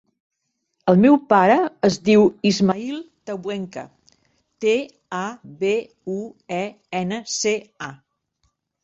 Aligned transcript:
El 0.91 0.95
meu 1.01 1.15
pare 1.33 1.57
es 1.89 1.97
diu 2.07 2.23
Ismaïl 2.51 2.95
Tabuenca: 3.31 3.83
te, 4.65 4.73
a, 5.19 5.21
be, 5.61 5.75
u, 6.15 6.17
e, 6.61 6.63
ena, 7.03 7.21
ce, 7.35 7.53
a. 7.91 7.93